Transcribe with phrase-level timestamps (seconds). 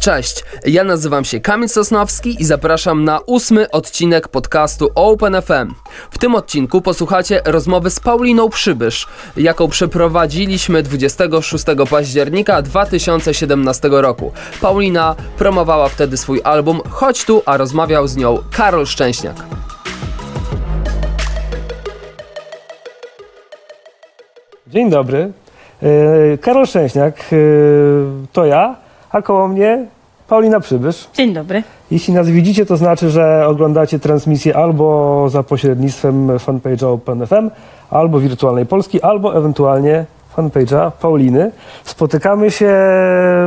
[0.00, 5.74] Cześć, ja nazywam się Kamil Sosnowski i zapraszam na ósmy odcinek podcastu OpenFM.
[6.10, 9.06] W tym odcinku posłuchacie rozmowy z Pauliną Przybysz,
[9.36, 14.32] jaką przeprowadziliśmy 26 października 2017 roku.
[14.60, 19.36] Paulina promowała wtedy swój album Chodź tu, a rozmawiał z nią Karol Szczęśniak.
[24.66, 25.32] Dzień dobry.
[25.82, 27.36] E, Karol Szczęśniak, e,
[28.32, 29.86] to ja, a koło mnie
[30.28, 31.08] Paulina Przybysz.
[31.14, 31.62] Dzień dobry.
[31.90, 37.50] Jeśli nas widzicie, to znaczy, że oglądacie transmisję albo za pośrednictwem fanpage'a OpenFM,
[37.90, 40.04] albo Wirtualnej Polski, albo ewentualnie
[40.36, 41.50] fanpage'a Pauliny.
[41.84, 42.74] Spotykamy się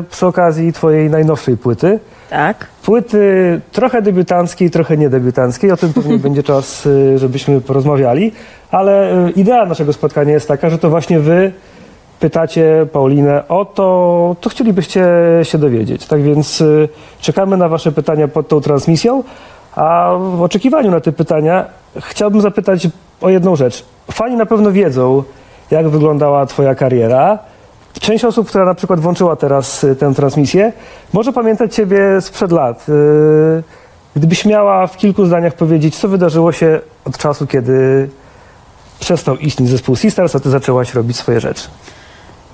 [0.09, 1.99] przy okazji twojej najnowszej płyty.
[2.29, 2.67] Tak.
[2.83, 5.71] Płyty trochę debiutanckiej, trochę niedebiutanckiej.
[5.71, 8.31] O tym pewnie będzie czas, y, żebyśmy porozmawiali.
[8.71, 11.51] Ale y, idea naszego spotkania jest taka, że to właśnie wy
[12.21, 15.05] pytacie Paulinę o to, co chcielibyście
[15.43, 16.05] się dowiedzieć.
[16.05, 16.89] Tak więc y,
[17.21, 19.23] czekamy na wasze pytania pod tą transmisją.
[19.75, 21.65] A w oczekiwaniu na te pytania
[21.99, 22.87] chciałbym zapytać
[23.21, 23.85] o jedną rzecz.
[24.11, 25.23] Fani na pewno wiedzą,
[25.71, 27.39] jak wyglądała twoja kariera.
[27.99, 30.73] Część osób, która na przykład włączyła teraz y, tę transmisję,
[31.13, 32.85] może pamiętać Ciebie sprzed lat.
[32.89, 33.63] Y,
[34.15, 38.09] Gdybyś miała w kilku zdaniach powiedzieć, co wydarzyło się od czasu, kiedy
[38.99, 41.67] przestał istnieć zespół Sisters, a Ty zaczęłaś robić swoje rzeczy.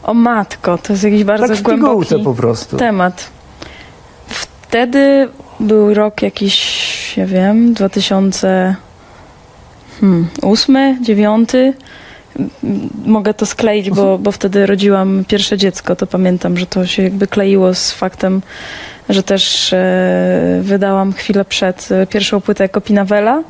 [0.04, 2.78] O matko, to jest jakiś bardzo tak w głęboki po prostu.
[2.78, 3.30] temat.
[4.28, 8.78] Wtedy był rok jakiś, ja wiem, 2008,
[10.00, 11.50] hmm, 9.
[13.06, 15.96] Mogę to skleić, bo, bo wtedy rodziłam pierwsze dziecko.
[15.96, 18.42] To pamiętam, że to się jakby kleiło z faktem,
[19.10, 23.44] że też e, wydałam chwilę przed e, pierwszą płytę jako Pinawela.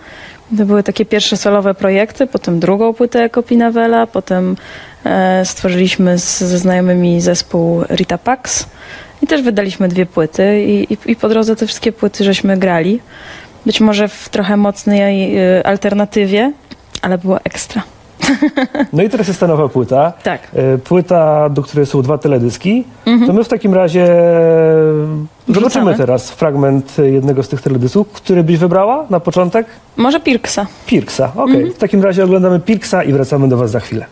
[0.58, 4.56] To były takie pierwsze solowe projekty, potem drugą płytę jako Pinawela, potem
[5.06, 8.66] e, stworzyliśmy z, ze znajomymi zespół Rita Pax
[9.22, 13.00] i też wydaliśmy dwie płyty i, i, i po drodze te wszystkie płyty żeśmy grali.
[13.66, 16.54] Być może w trochę mocnej e, alternatywie,
[17.02, 17.84] ale było ekstra.
[18.94, 20.14] No i teraz jest ta nowa płyta.
[20.24, 20.42] Tak.
[20.54, 22.84] E, Płyta, do której są dwa teledyski.
[23.28, 24.08] To my w takim razie
[25.48, 25.98] zobaczymy Wrzucamy.
[25.98, 29.68] teraz fragment jednego z tych teledysków, który byś wybrała na początek?
[29.98, 30.68] Może Pirksa.
[30.86, 31.32] Pirksa.
[31.36, 34.06] Okej, w takim razie oglądamy Pirksa i wracamy do Was za chwilę.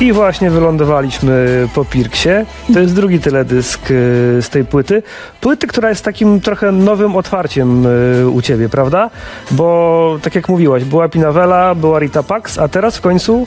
[0.00, 2.28] I właśnie wylądowaliśmy po Pirksie.
[2.74, 3.94] To jest drugi teledysk y,
[4.40, 5.02] z tej płyty.
[5.40, 9.10] Płyty, która jest takim trochę nowym otwarciem y, u Ciebie, prawda?
[9.50, 13.46] Bo tak jak mówiłaś, była Pinawela, była Rita Pax, a teraz w końcu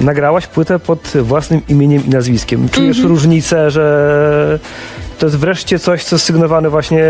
[0.00, 2.68] nagrałaś płytę pod własnym imieniem i nazwiskiem.
[2.68, 4.58] Czujesz różnicę, że
[5.18, 7.02] to jest wreszcie coś, co jest sygnowane właśnie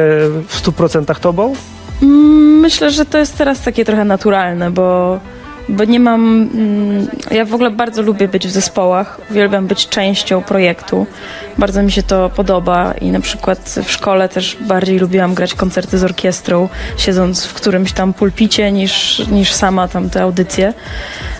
[0.49, 1.55] w 100% Tobą?
[2.03, 5.21] Mm, Myślę, że to jest teraz takie trochę naturalne, bo,
[5.69, 6.51] bo nie mam.
[6.55, 11.07] mm, Ja w ogóle bardzo lubię być w zespołach, uwielbiam być częścią projektu.
[11.59, 15.99] Bardzo mi się to podoba i na przykład w szkole też bardziej lubiłam grać koncerty
[15.99, 20.75] z orkiestrą, siedząc w którymś tam pulpicie niż, niż sama tam te audycje.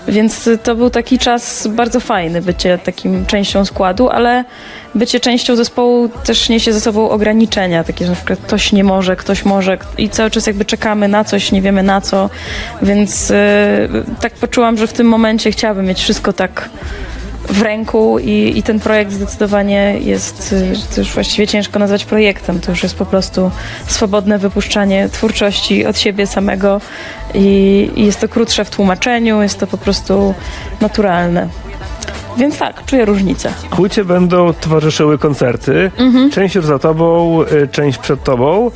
[0.09, 4.45] Więc to był taki czas bardzo fajny, bycie takim częścią składu, ale
[4.95, 9.17] bycie częścią zespołu też niesie ze sobą ograniczenia, takie, że na przykład ktoś nie może,
[9.17, 12.31] ktoś może i cały czas jakby czekamy na coś, nie wiemy na co,
[12.83, 13.35] więc y,
[14.21, 16.69] tak poczułam, że w tym momencie chciałabym mieć wszystko tak
[17.49, 22.61] w ręku i, i ten projekt zdecydowanie jest, y, to już właściwie ciężko nazwać projektem,
[22.61, 23.51] to już jest po prostu
[23.87, 26.81] swobodne wypuszczanie twórczości od siebie samego
[27.35, 30.35] i, i jest to krótsze w tłumaczeniu, jest to po prostu
[30.81, 31.49] naturalne.
[32.37, 33.53] Więc tak, czuję różnicę.
[33.71, 35.91] Płycie będą towarzyszyły koncerty.
[35.99, 36.31] Mhm.
[36.31, 38.71] Część już za tobą, y, część przed tobą.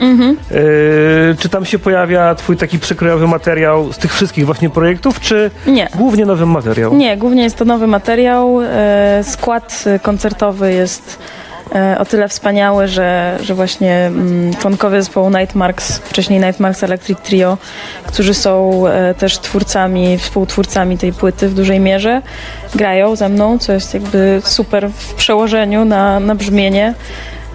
[0.52, 5.50] Y, Czy tam się pojawia twój taki przekrojowy materiał z tych wszystkich właśnie projektów, czy
[5.66, 5.88] Nie.
[5.94, 6.94] głównie nowy materiał?
[6.96, 8.60] Nie, głównie jest to nowy materiał.
[8.62, 11.18] E, Skład koncertowy jest
[11.98, 17.58] o tyle wspaniały, że, że właśnie mm, członkowie zespołu Nightmarks, wcześniej Nightmarks Electric Trio,
[18.06, 22.22] którzy są e, też twórcami, współtwórcami tej płyty w dużej mierze,
[22.74, 26.94] grają ze mną, co jest jakby super w przełożeniu na, na brzmienie.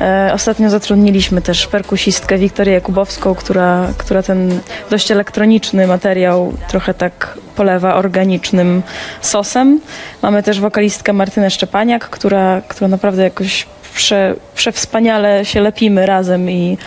[0.01, 4.59] E, Ostatnio zatrudniliśmy też perkusistkę Wiktorię Jakubowską, która, która ten
[4.89, 8.83] dość elektroniczny materiał trochę tak polewa organicznym
[9.21, 9.79] sosem.
[10.21, 16.77] Mamy też wokalistkę Martynę Szczepaniak, która, która naprawdę jakoś prze, przewspaniale się lepimy razem i,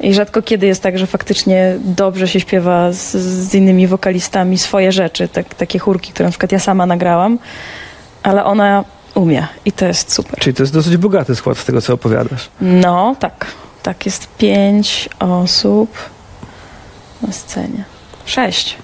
[0.00, 4.92] i rzadko kiedy jest tak, że faktycznie dobrze się śpiewa z, z innymi wokalistami swoje
[4.92, 7.38] rzeczy, tak, takie chórki, które na przykład ja sama nagrałam,
[8.22, 8.84] ale ona
[9.14, 10.38] umie i to jest super.
[10.38, 12.48] Czyli to jest dosyć bogaty skład z tego, co opowiadasz.
[12.60, 13.46] No, tak.
[13.82, 15.96] Tak, jest pięć osób
[17.22, 17.84] na scenie.
[18.24, 18.76] Sześć.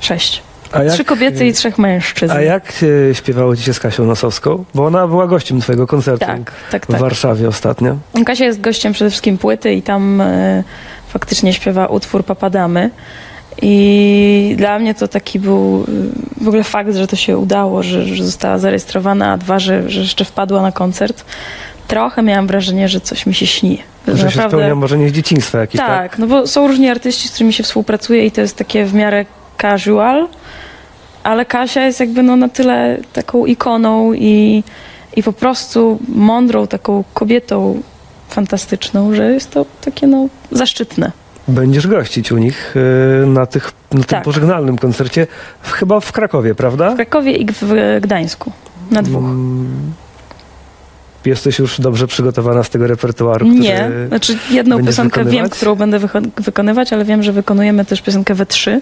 [0.00, 0.42] Sześć.
[0.74, 2.32] Jak, Trzy kobiety i trzech mężczyzn.
[2.32, 2.72] a jak
[3.10, 4.64] e, śpiewało ci się z Kasią Nosowską?
[4.74, 7.00] Bo ona była gościem twojego koncertu Tak, tak, w tak.
[7.00, 7.96] Warszawie ostatnio.
[8.26, 10.64] Kasia jest gościem przede wszystkim płyty i tam e,
[11.08, 12.90] faktycznie śpiewa utwór Papadamy.
[13.62, 15.84] I dla mnie to taki był
[16.38, 19.90] e, w ogóle fakt, że to się udało, że, że została zarejestrowana, a dwa, że,
[19.90, 21.24] że jeszcze wpadła na koncert.
[21.88, 23.82] Trochę miałam wrażenie, że coś mi się śni.
[24.08, 25.88] Że się spełnia marzenie z dzieciństwa jakieś, tak?
[25.88, 28.94] tak, no bo są różni artyści, z którymi się współpracuje i to jest takie w
[28.94, 29.26] miarę
[29.62, 30.28] casual,
[31.26, 34.64] ale Kasia jest jakby no na tyle taką ikoną i,
[35.16, 37.82] i po prostu mądrą taką kobietą
[38.28, 41.12] fantastyczną, że jest to takie no zaszczytne.
[41.48, 42.74] Będziesz gościć u nich
[43.22, 44.24] e, na, tych, na tym Tak.
[44.24, 45.26] pożegnalnym koncercie,
[45.62, 46.90] w, chyba w Krakowie, prawda?
[46.90, 48.52] W Krakowie i w Gdańsku.
[48.90, 49.24] Na dwóch.
[49.24, 49.92] Mm,
[51.26, 53.46] Jesteś już dobrze przygotowana z tego repertuaru.
[53.48, 55.52] Nie, znaczy jedną piosenkę wiem, wykonywać?
[55.52, 56.00] którą będę
[56.36, 58.80] wykonywać, ale wiem, że wykonujemy też piosenkę we trzy.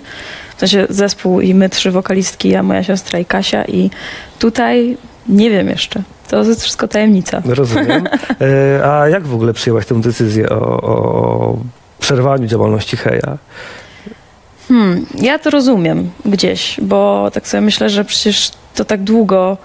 [0.56, 3.90] W sensie zespół i my trzy wokalistki, ja, moja siostra i Kasia i
[4.38, 4.96] tutaj
[5.28, 6.02] nie wiem jeszcze.
[6.28, 7.42] To jest wszystko tajemnica.
[7.44, 8.04] Rozumiem.
[8.40, 11.56] E, A jak w ogóle przyjęłaś tę decyzję o, o
[11.98, 13.38] przerwaniu działalności Heja?
[14.68, 19.56] Hmm, ja to rozumiem gdzieś, bo tak sobie myślę, że przecież to tak długo,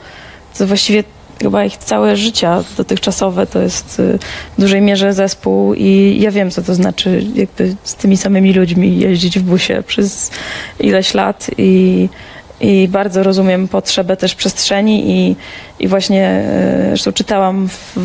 [0.58, 1.04] to właściwie
[1.41, 4.19] chyba ich całe życia dotychczasowe to jest y,
[4.57, 9.00] w dużej mierze zespół i ja wiem, co to znaczy jakby z tymi samymi ludźmi
[9.00, 10.31] jeździć w busie przez
[10.80, 12.09] ileś lat i,
[12.62, 15.36] i bardzo rozumiem potrzebę też przestrzeni i,
[15.80, 16.44] i właśnie
[16.83, 17.97] y, zresztą czytałam w,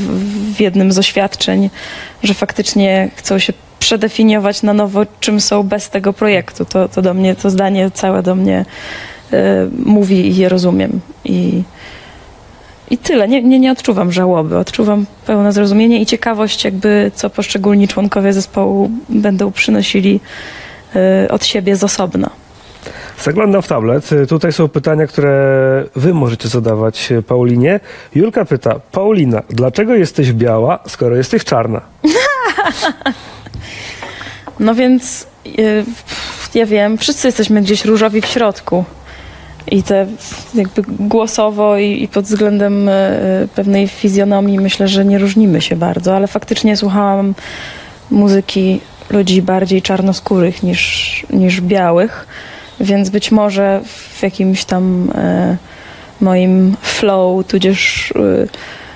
[0.56, 1.70] w jednym z oświadczeń,
[2.22, 6.64] że faktycznie chcą się przedefiniować na nowo, czym są bez tego projektu.
[6.64, 8.64] To, to do mnie, to zdanie całe do mnie
[9.32, 9.36] y,
[9.84, 11.00] mówi i je rozumiem.
[11.24, 11.62] I,
[12.90, 13.28] i tyle.
[13.28, 14.58] Nie, nie, nie odczuwam żałoby.
[14.58, 20.20] Odczuwam pełne zrozumienie i ciekawość, jakby co poszczególni członkowie zespołu będą przynosili
[21.24, 22.30] y, od siebie z osobna.
[23.22, 24.10] Zaglądam w tablet.
[24.28, 27.80] Tutaj są pytania, które wy możecie zadawać Paulinie.
[28.14, 31.80] Julka pyta, Paulina, dlaczego jesteś biała, skoro jesteś czarna?
[34.60, 35.26] No więc
[35.58, 35.84] y,
[36.54, 38.84] ja wiem, wszyscy jesteśmy gdzieś różowi w środku.
[39.70, 40.06] I te
[40.54, 46.16] jakby głosowo i, i pod względem y, pewnej fizjonomii myślę, że nie różnimy się bardzo,
[46.16, 47.34] ale faktycznie słuchałam
[48.10, 48.80] muzyki
[49.10, 52.26] ludzi bardziej czarnoskórych niż, niż białych,
[52.80, 55.56] więc być może w jakimś tam y,
[56.20, 58.48] moim flow, tudzież y,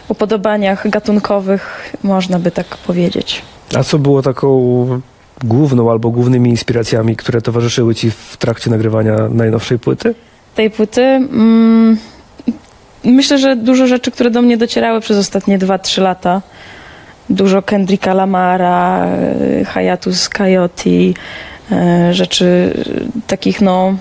[0.09, 3.43] upodobaniach gatunkowych można by tak powiedzieć.
[3.77, 5.01] A co było taką
[5.45, 10.15] główną albo głównymi inspiracjami, które towarzyszyły ci w trakcie nagrywania najnowszej płyty?
[10.59, 11.03] Tej płyty.
[11.03, 11.97] Mm,
[13.05, 16.43] myślę, że dużo rzeczy, które do mnie docierały przez ostatnie 2-3 lata.
[17.31, 19.07] Dużo Kendricka Lamara,
[19.61, 21.15] y, Hayatus Coyote, y,
[22.11, 22.75] rzeczy
[23.27, 23.95] takich no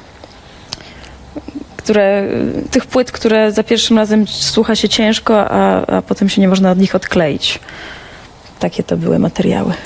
[1.78, 2.28] które,
[2.72, 6.72] tych płyt, które za pierwszym razem słucha się ciężko, a, a potem się nie można
[6.72, 7.60] od nich odkleić.
[8.60, 9.74] Takie to były materiały.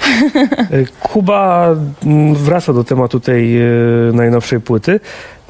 [0.72, 1.76] E, Kuba
[2.06, 3.66] mm, wraca do tematu tej e,
[4.14, 5.00] najnowszej płyty.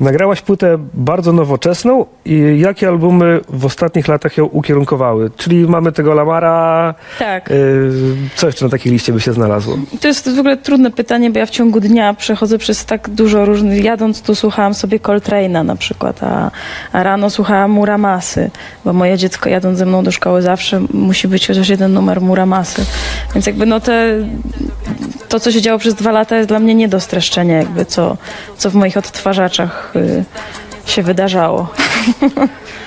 [0.01, 5.31] Nagrałaś płytę bardzo nowoczesną i jakie albumy w ostatnich latach ją ukierunkowały?
[5.37, 7.51] Czyli mamy tego Lamara, Tak.
[7.51, 7.53] e,
[8.35, 9.77] co jeszcze na takiej liście by się znalazło?
[10.01, 13.45] To jest w ogóle trudne pytanie, bo ja w ciągu dnia przechodzę przez tak dużo
[13.45, 13.83] różnych.
[13.83, 16.51] Jadąc tu słuchałam sobie Coltrane'a na przykład, a,
[16.91, 18.51] a rano słuchałam Muramasy,
[18.85, 22.85] bo moje dziecko jadąc ze mną do szkoły zawsze musi być chociaż jeden numer Muramasy.
[23.33, 24.13] Więc jakby no te,
[25.29, 28.17] to, co się działo przez dwa lata jest dla mnie nie do streszczenia, jakby co,
[28.57, 30.23] co w moich odtwarzaczach y,
[30.85, 31.67] się wydarzało.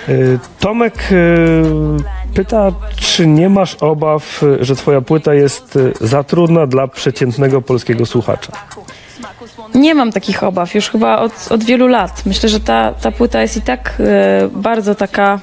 [0.09, 0.13] E,
[0.61, 7.63] Tomek e, pyta, czy nie masz obaw, że twoja płyta jest za trudna dla przeciętnego
[7.63, 8.53] polskiego słuchacza?
[9.75, 12.23] Nie mam takich obaw już chyba od, od wielu lat.
[12.27, 14.03] Myślę, że ta, ta płyta jest i tak
[14.53, 15.41] bardzo taka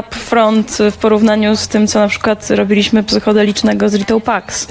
[0.00, 4.68] upfront w porównaniu z tym, co na przykład robiliśmy psychodelicznego z Rito Pax.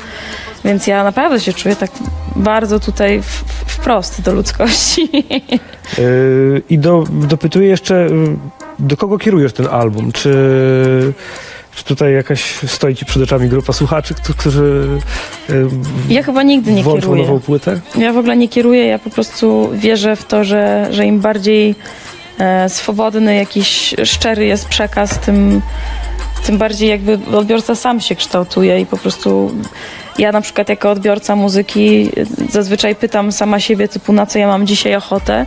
[0.66, 1.92] Więc ja naprawdę się czuję tak
[2.36, 5.10] bardzo tutaj w, wprost do ludzkości.
[5.98, 6.02] E,
[6.74, 8.10] I do, dopytuję jeszcze, e,
[8.80, 10.12] do kogo kierujesz ten album?
[10.12, 10.34] Czy,
[11.76, 14.88] czy tutaj jakaś stoi ci przed oczami grupa słuchaczy, którzy-
[15.50, 15.54] e,
[16.10, 17.22] Ja chyba nigdy nie kieruję.
[17.24, 17.80] nową płytę?
[17.96, 21.76] Ja w ogóle nie kieruję, ja po prostu wierzę w to, że, że im bardziej
[22.68, 25.62] swobodny, jakiś szczery jest przekaz, tym,
[26.46, 29.52] tym bardziej jakby odbiorca sam się kształtuje i po prostu
[30.18, 34.48] ja na przykład jako odbiorca muzyki e, zazwyczaj pytam sama siebie typu na co ja
[34.48, 35.46] mam dzisiaj ochotę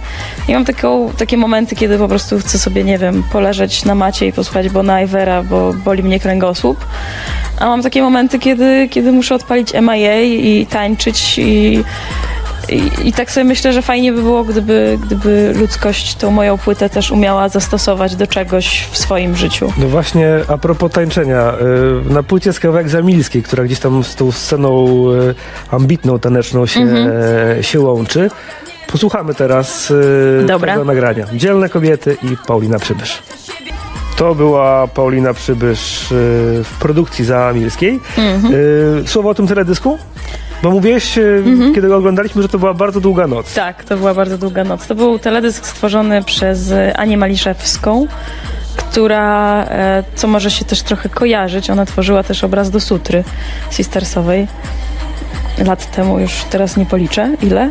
[0.48, 4.26] i mam taką, takie momenty, kiedy po prostu chcę sobie, nie wiem, poleżeć na macie
[4.26, 6.86] i posłuchać Bona Ivera, bo boli mnie kręgosłup.
[7.58, 11.84] A mam takie momenty, kiedy, kiedy muszę odpalić MIA i tańczyć i,
[12.68, 16.90] i, I tak sobie myślę, że fajnie by było, gdyby, gdyby ludzkość tą moją płytę
[16.90, 19.72] też umiała zastosować do czegoś w swoim życiu.
[19.78, 21.52] No właśnie, a propos tańczenia,
[22.08, 25.34] y, na płycie jest kawałek Zamilskiej, która gdzieś tam z tą sceną y,
[25.70, 27.62] ambitną, taneczną się, Mhm.
[27.62, 28.30] się łączy.
[28.92, 30.72] Posłuchamy teraz y, Dobra.
[30.72, 31.26] tego nagrania.
[31.34, 33.22] Dzielne kobiety i Paulina Przybysz.
[34.16, 36.06] To była Paulina Przybysz
[36.64, 38.00] w produkcji Zamilskiej.
[38.18, 38.54] Mhm.
[39.06, 39.98] Słowo o tym teledysku?
[40.62, 43.54] Bo mówiłeś, y, kiedy go oglądaliśmy, że to była bardzo długa noc.
[43.54, 44.86] Tak, to była bardzo długa noc.
[44.86, 48.06] To był teledysk stworzony przez Anię Maliszewską,
[48.76, 53.24] która, e, co może się też trochę kojarzyć, ona tworzyła też obraz do sutry
[53.70, 54.46] sistersowej.
[55.66, 57.70] Lat temu już teraz nie policzę ile.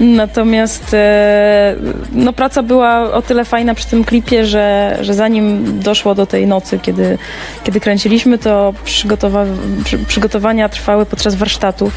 [0.00, 1.76] Natomiast e,
[2.12, 6.46] no, praca była o tyle fajna przy tym klipie, że, że zanim doszło do tej
[6.46, 7.18] nocy, kiedy,
[7.64, 9.46] kiedy kręciliśmy, to przygotowa-
[9.84, 11.92] przy, przygotowania trwały podczas warsztatów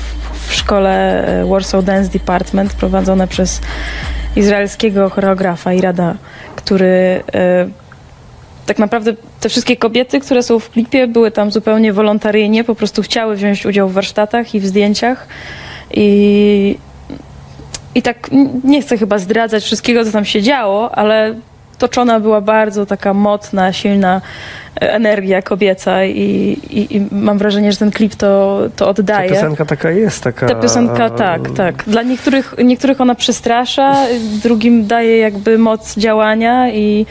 [0.48, 3.62] w szkole e, Warsaw Dance Department prowadzone przez
[4.36, 6.16] izraelskiego choreografa Irada,
[6.56, 7.68] który e,
[8.66, 13.02] tak naprawdę te wszystkie kobiety, które są w klipie, były tam zupełnie wolontaryjnie, po prostu
[13.02, 15.28] chciały wziąć udział w warsztatach i w zdjęciach.
[15.92, 16.78] I,
[18.00, 18.30] i tak
[18.64, 21.36] nie chcę chyba zdradzać wszystkiego, co tam się działo, ale
[21.78, 24.22] toczona była bardzo taka mocna, silna
[24.82, 29.30] e, energia kobieca i, i, i mam wrażenie, że ten klip to, to Ta oddaje.
[29.30, 30.48] piosenka taka jest, taka...
[30.48, 31.84] Ta piosenka, tak, tak.
[31.88, 33.96] Dla niektórych, niektórych ona przestrasza,
[34.44, 37.06] drugim daje jakby moc działania i,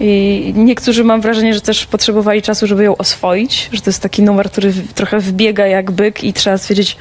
[0.00, 4.22] i niektórzy mam wrażenie, że też potrzebowali czasu, żeby ją oswoić, że to jest taki
[4.22, 6.96] numer, który trochę wbiega jak byk i trzeba stwierdzić,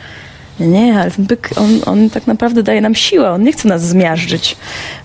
[0.60, 3.82] nie, ale ten byk, on, on tak naprawdę daje nam siłę, on nie chce nas
[3.82, 4.58] zmiażdżyć.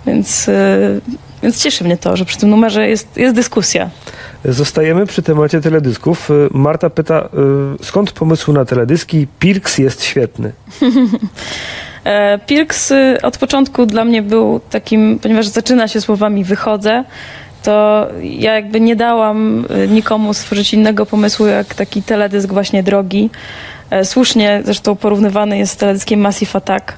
[0.06, 1.00] Więc, yy,
[1.42, 3.90] więc cieszy mnie to, że przy tym numerze jest, jest dyskusja.
[4.44, 6.30] Zostajemy przy temacie teledysków.
[6.30, 7.28] Y, Marta pyta,
[7.80, 9.26] y, skąd pomysł na teledyski?
[9.38, 10.52] Pirks jest świetny.
[12.04, 17.04] E, Pirks y, od początku dla mnie był takim, ponieważ zaczyna się słowami wychodzę,
[17.62, 23.30] to ja jakby nie dałam y, nikomu stworzyć innego pomysłu jak taki teledysk właśnie drogi.
[23.92, 26.92] E, Słusznie zresztą porównywany jest z teledyskiem Massive Attack.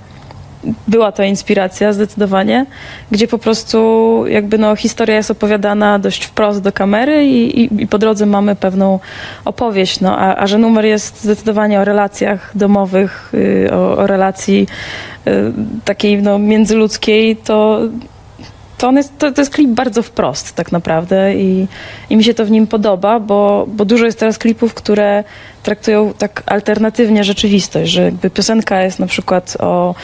[0.89, 2.67] Była to inspiracja zdecydowanie,
[3.11, 3.79] gdzie po prostu
[4.27, 8.57] jakby no historia jest opowiadana dość wprost do kamery i, i, i po drodze mamy
[8.57, 8.99] pewną
[9.45, 14.67] opowieść, no, a, a że numer jest zdecydowanie o relacjach domowych, y, o, o relacji
[15.27, 15.53] y,
[15.85, 17.81] takiej no, międzyludzkiej, to,
[18.79, 21.67] to, jest, to, to jest klip bardzo wprost tak naprawdę i,
[22.11, 25.25] i mi się to w nim podoba, bo, bo dużo jest teraz klipów, które
[25.63, 29.95] traktują tak alternatywnie rzeczywistość, że jakby piosenka jest na przykład o,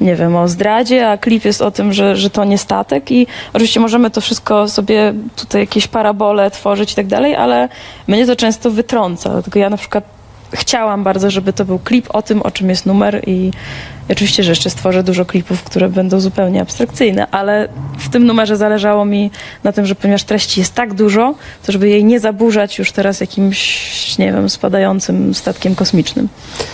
[0.00, 3.26] nie wiem, o zdradzie, a klip jest o tym, że, że to nie statek i
[3.52, 7.68] oczywiście możemy to wszystko sobie tutaj jakieś parabole tworzyć i tak dalej, ale
[8.08, 10.04] mnie to często wytrąca, dlatego ja na przykład
[10.52, 13.50] chciałam bardzo, żeby to był klip o tym, o czym jest numer i,
[14.10, 18.56] i oczywiście, że jeszcze stworzę dużo klipów, które będą zupełnie abstrakcyjne, ale w tym numerze
[18.56, 19.30] zależało mi
[19.64, 21.34] na tym, że ponieważ treści jest tak dużo,
[21.66, 26.28] to żeby jej nie zaburzać już teraz jakimś, nie wiem, spadającym statkiem kosmicznym.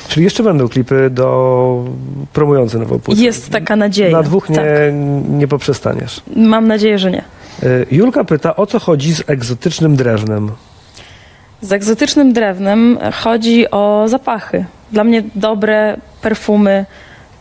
[0.09, 1.85] Czyli jeszcze będą klipy do
[2.33, 3.23] promujące nową płytę.
[3.23, 4.17] Jest taka nadzieja.
[4.17, 4.67] Na dwóch nie, Tak.
[5.29, 6.21] nie poprzestaniesz.
[6.37, 7.25] Mam nadzieję, że nie.
[7.63, 10.51] Y, Julka pyta, o co chodzi z egzotycznym drewnem?
[11.61, 14.65] Z egzotycznym drewnem chodzi o zapachy.
[14.93, 16.87] Dla mnie dobre perfumy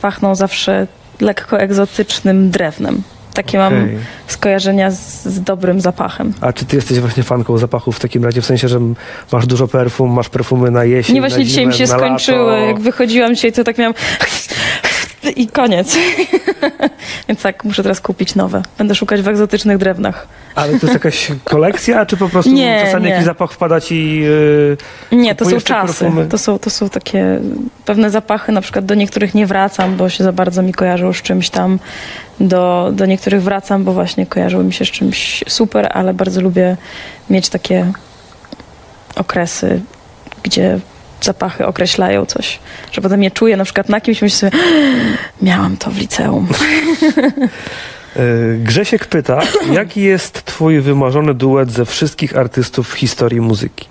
[0.06, 0.88] pachną zawsze
[1.22, 3.02] lekko egzotycznym drewnem.
[3.34, 3.98] Takie mam Okej.
[4.28, 6.34] skojarzenia z, z dobrym zapachem.
[6.42, 8.42] A czy ty jesteś właśnie fanką zapachów w takim razie?
[8.42, 8.80] W sensie, że
[9.32, 12.62] masz dużo perfum, masz perfumy na jesień, Nie właśnie na dzisiaj mi zimę, się skończyły.
[12.62, 13.94] Jak wychodziłam dzisiaj, to tak miałam
[15.30, 15.98] i koniec.
[17.28, 18.62] Więc tak, muszę teraz kupić nowe.
[18.78, 20.28] Będę szukać w egzotycznych drewnach.
[20.56, 23.10] Ale to jest jakaś kolekcja, czy po prostu Nie, czasami nie.
[23.10, 24.20] jakiś zapach wpada ci...
[24.20, 24.78] Yy,
[25.12, 26.12] Nie, to są czasy.
[26.30, 27.40] To są, to są takie
[27.86, 31.22] pewne zapachy, na przykład do niektórych nie wracam, bo się za bardzo mi kojarzą z
[31.22, 31.80] czymś tam.
[32.40, 36.78] Do, do niektórych wracam, bo właśnie kojarzyły mi się z czymś super, ale bardzo lubię
[37.30, 37.92] mieć takie
[39.16, 39.82] okresy,
[40.44, 40.80] gdzie
[41.22, 42.60] zapachy określają coś.
[42.92, 44.64] Że potem je czuję na przykład na kimś i myślę sobie,
[45.42, 46.48] miałam to w liceum.
[48.16, 49.42] yy, Grzesiek pyta,
[49.74, 53.88] jaki jest twój wymarzony duet ze wszystkich artystów w historii muzyki?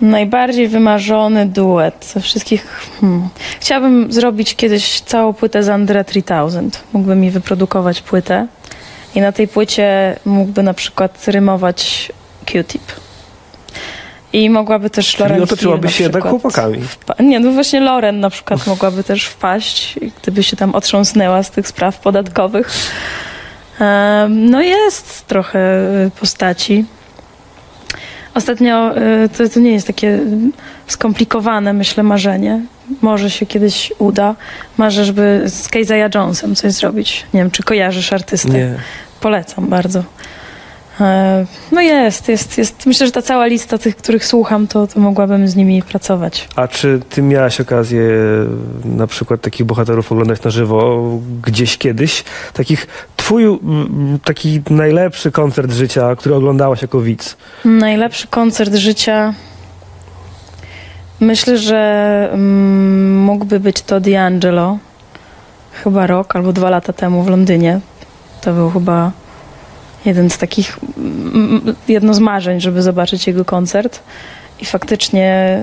[0.00, 2.66] Najbardziej wymarzony duet ze wszystkich.
[3.00, 3.28] Hmm.
[3.60, 6.78] Chciałabym zrobić kiedyś całą płytę z Andre 3000.
[6.92, 8.46] Mógłby mi wyprodukować płytę
[9.14, 12.12] i na tej płycie mógłby na przykład rymować
[12.46, 12.82] Q-tip.
[14.32, 16.78] I mogłaby też Czyli Loren otoczyłabyś Hill się na jednak chłopakami.
[17.20, 21.68] Nie, no właśnie Loren na przykład mogłaby też wpaść, gdyby się tam otrząsnęła z tych
[21.68, 22.72] spraw podatkowych.
[24.28, 25.58] No jest trochę
[26.06, 26.84] y, postaci.
[28.34, 30.18] Ostatnio, y, to, to nie jest takie
[30.86, 32.60] skomplikowane, myślę, marzenie.
[33.00, 34.34] Może się kiedyś uda.
[34.76, 37.26] Marzę, żeby z Keizaya Jonesem coś zrobić.
[37.34, 38.48] Nie wiem, czy kojarzysz artystę.
[38.48, 38.74] Nie.
[39.20, 40.04] Polecam bardzo.
[41.00, 42.86] E, No jest, jest, jest.
[42.86, 46.48] Myślę, że ta cała lista tych, których słucham, to, to mogłabym z nimi pracować.
[46.56, 51.04] A czy ty miałaś okazję e, na przykład takich bohaterów oglądać na żywo
[51.42, 52.24] gdzieś kiedyś?
[52.52, 53.44] Takich, twój
[54.24, 57.36] taki najlepszy koncert życia, który oglądałaś jako widz?
[57.64, 59.34] Najlepszy koncert życia.
[61.20, 64.76] Myślę, że mm, mógłby być to D'Angelo.
[65.72, 67.80] Chyba rok albo dwa lata temu w Londynie.
[68.40, 69.12] To był chyba
[70.04, 70.78] jeden z takich,
[71.88, 74.00] jedno z marzeń, żeby zobaczyć jego koncert.
[74.60, 75.58] I faktycznie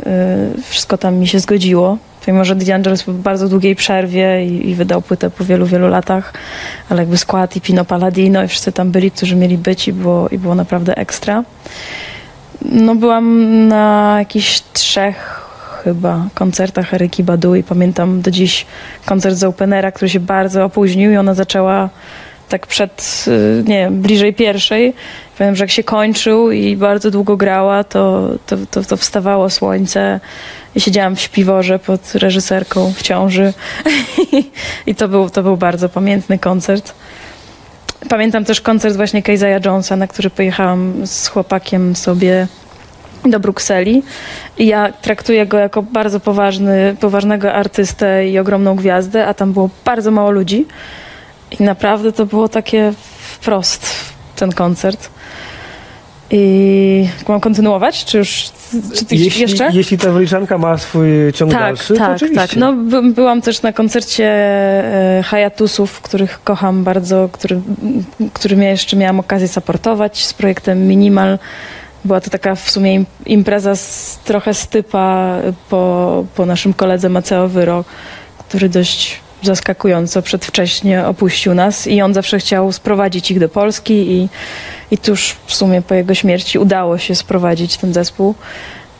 [0.57, 1.97] y, wszystko tam mi się zgodziło.
[2.27, 5.87] Mimo, że D'Angelo jest po bardzo długiej przerwie i, i wydał płytę po wielu, wielu
[5.87, 6.33] latach,
[6.89, 10.29] ale jakby skład i Pino Palladino i wszyscy tam byli, którzy mieli być i było,
[10.29, 11.43] i było naprawdę ekstra.
[12.61, 15.47] No byłam na jakichś trzech
[15.83, 18.65] chyba koncertach Eryki Badu i pamiętam do dziś
[19.05, 21.89] koncert z Openera, który się bardzo opóźnił i ona zaczęła
[22.49, 24.93] tak przed, y, nie wiem, bliżej pierwszej.
[25.37, 30.19] Pamiętam, że jak się kończył i bardzo długo grała, to, to, to, to wstawało słońce
[30.75, 33.53] i siedziałam w śpiworze pod reżyserką w ciąży
[34.87, 36.93] i to był, to był bardzo pamiętny koncert.
[38.09, 42.47] Pamiętam też koncert właśnie Keizaya Jonesa, na który pojechałam z chłopakiem sobie
[43.25, 44.03] do Brukseli.
[44.57, 49.69] I ja traktuję go jako bardzo poważny, poważnego artystę i ogromną gwiazdę, a tam było
[49.85, 50.65] bardzo mało ludzi.
[51.59, 52.93] I naprawdę to było takie
[53.31, 53.95] wprost,
[54.35, 55.09] ten koncert.
[56.31, 58.43] I mam kontynuować, czy już
[58.95, 59.69] czy ty Jeśli, jeszcze?
[59.73, 62.47] jeśli ta wyliczanka ma swój ciąg Tak, dalszy, to tak, oczywiście.
[62.47, 62.55] tak.
[62.55, 67.61] No, by, byłam też na koncercie e, Hayatusów, których kocham bardzo, który,
[68.33, 71.39] którym ja jeszcze miałam okazję supportować z projektem Minimal.
[72.05, 75.35] Była to taka w sumie im- impreza z, trochę stypa
[75.69, 77.83] po, po naszym koledze Maceo Wyro,
[78.37, 84.29] który dość zaskakująco przedwcześnie opuścił nas i on zawsze chciał sprowadzić ich do Polski i,
[84.91, 88.35] i tuż w sumie po jego śmierci udało się sprowadzić ten zespół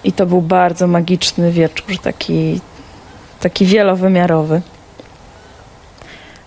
[0.03, 2.61] i to był bardzo magiczny wieczór, taki,
[3.39, 4.61] taki wielowymiarowy.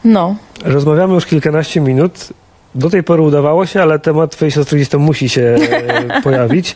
[0.05, 2.29] No, Rozmawiamy już kilkanaście minut.
[2.75, 5.57] Do tej pory udawało się, ale temat twojej siostry gdzieś tam musi się
[5.89, 6.75] e, pojawić.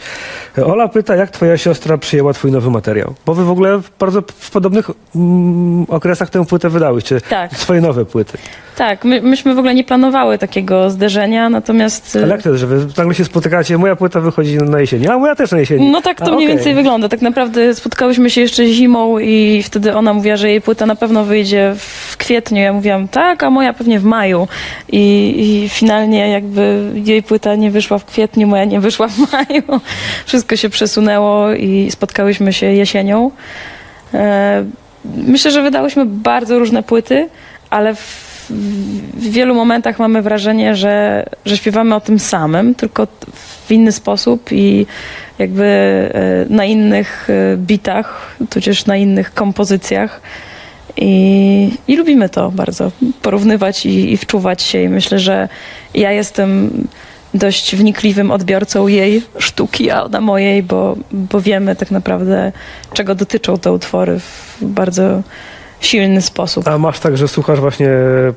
[0.66, 3.14] Ola pyta, jak twoja siostra przyjęła twój nowy materiał?
[3.26, 7.20] Bo wy w ogóle w bardzo w podobnych mm, okresach tę płytę wydałyście.
[7.20, 7.56] Tak.
[7.56, 8.38] Swoje nowe płyty.
[8.76, 12.18] tak, my, myśmy w ogóle nie planowały takiego zderzenia, natomiast...
[12.22, 15.34] Ale jak to że wy nagle się spotykacie, moja płyta wychodzi na jesieni, a moja
[15.34, 15.90] też na jesieni.
[15.90, 16.56] No tak to A, mniej okej.
[16.56, 17.08] więcej wygląda.
[17.08, 21.24] Tak naprawdę spotkałyśmy się jeszcze zimą i wtedy ona mówiła, że jej płyta na pewno
[21.24, 22.62] wyjdzie w kwietniu.
[22.62, 24.48] Ja mówiłam tak, a moja pewnie w maju.
[24.92, 29.80] I, i finalnie jakby jej płyta nie wyszła w kwietniu, moja nie wyszła w maju.
[30.26, 33.30] Wszystko się przesunęło i spotkałyśmy się jesienią.
[34.14, 34.64] E,
[35.04, 37.28] Myślę, że wydałyśmy bardzo różne płyty,
[37.70, 38.46] ale w,
[39.14, 43.06] w wielu momentach mamy wrażenie, że, że śpiewamy o tym samym, tylko
[43.66, 44.86] w inny sposób i
[45.38, 46.10] jakby e,
[46.48, 50.20] na innych e, bitach, tudzież na innych kompozycjach.
[50.96, 52.90] I, I lubimy to bardzo,
[53.22, 54.82] porównywać i, i wczuwać się.
[54.82, 55.48] I myślę, że
[55.94, 56.70] ja jestem
[57.34, 62.52] dość wnikliwym odbiorcą jej sztuki, a ona mojej, bo, bo wiemy tak naprawdę,
[62.92, 65.22] czego dotyczą te utwory w bardzo
[65.80, 66.68] silny sposób.
[66.68, 67.90] A masz tak, że słuchasz właśnie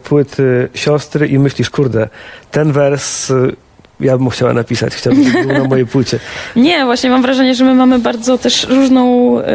[0.04, 2.10] płyty siostry i myślisz, kurde,
[2.52, 3.56] ten wers y,
[4.00, 6.20] ja bym chciała napisać, chciałbym, żeby był na mojej płycie.
[6.56, 9.46] Nie, właśnie mam wrażenie, że my mamy bardzo też różną e,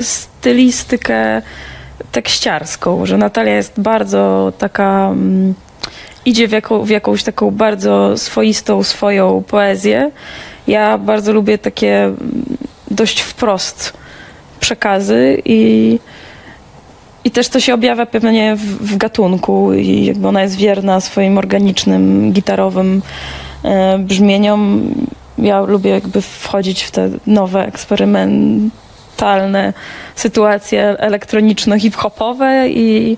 [0.00, 1.42] stylistykę
[2.12, 5.54] tekściarską, że Natalia jest bardzo taka, mm,
[6.24, 10.10] idzie w, jaką, w jakąś taką bardzo swoistą swoją poezję.
[10.66, 12.18] Ja bardzo lubię takie mm,
[12.90, 13.92] dość wprost
[14.60, 15.98] przekazy i
[17.24, 21.38] i też to się objawia pewnie w, w gatunku i jakby ona jest wierna swoim
[21.38, 23.02] organicznym, gitarowym
[23.62, 24.90] e, brzmieniom.
[25.38, 27.70] Ja lubię jakby wchodzić w te nowe,
[29.18, 29.72] eksperymentalne
[30.14, 33.16] sytuacje elektroniczno-hip-hopowe i,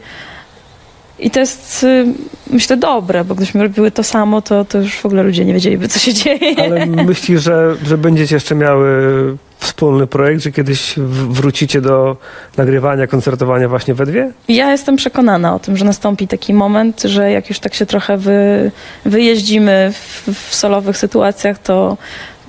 [1.19, 2.05] i to jest, y,
[2.51, 5.89] myślę, dobre, bo gdybyśmy robiły to samo, to, to już w ogóle ludzie nie wiedzieliby,
[5.89, 6.55] co się dzieje.
[6.65, 10.95] Ale myślisz, że, że będziecie jeszcze miały wspólny projekt, że kiedyś
[11.29, 12.17] wrócicie do
[12.57, 14.33] nagrywania, koncertowania właśnie we dwie?
[14.49, 18.17] Ja jestem przekonana o tym, że nastąpi taki moment, że jak już tak się trochę
[18.17, 18.71] wy,
[19.05, 21.97] wyjeździmy w, w solowych sytuacjach, to,